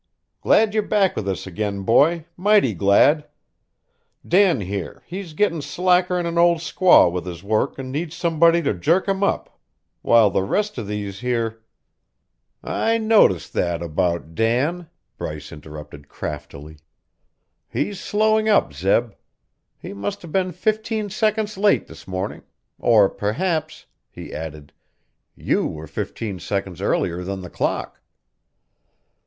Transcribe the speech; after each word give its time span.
Glad 0.41 0.73
you're 0.73 0.81
back 0.81 1.15
with 1.15 1.29
us 1.29 1.45
again, 1.45 1.83
boy 1.83 2.25
mighty 2.35 2.73
glad. 2.73 3.27
Dan, 4.27 4.61
here, 4.61 5.03
he's 5.05 5.33
gittin' 5.33 5.61
slacker'n 5.61 6.25
an 6.25 6.39
old 6.39 6.57
squaw 6.57 7.07
with 7.11 7.27
his 7.27 7.43
work 7.43 7.77
an' 7.77 7.91
needs 7.91 8.15
somebody 8.15 8.63
to 8.63 8.73
jerk 8.73 9.07
him 9.07 9.23
up, 9.23 9.59
while 10.01 10.31
the 10.31 10.41
rest 10.41 10.79
o' 10.79 10.83
these 10.83 11.19
here" 11.19 11.61
"I 12.87 12.97
noticed 12.97 13.53
that 13.53 13.83
about 13.83 14.33
Dan," 14.33 14.89
Bryce 15.19 15.51
interrupted 15.51 16.09
craftily. 16.09 16.77
"He's 17.69 17.99
slowing 17.99 18.49
up, 18.49 18.73
Zeb. 18.73 19.11
He 19.77 19.93
must 19.93 20.23
have 20.23 20.31
been 20.31 20.51
fifteen 20.51 21.11
seconds 21.11 21.59
late 21.59 21.85
this 21.85 22.07
morning 22.07 22.41
or 22.79 23.07
perhaps," 23.07 23.85
he 24.09 24.33
added 24.33 24.73
"you 25.35 25.67
were 25.67 25.85
fifteen 25.85 26.39
seconds 26.39 26.81
earlier 26.81 27.23
than 27.23 27.41
the 27.43 27.51
clock." 27.51 28.01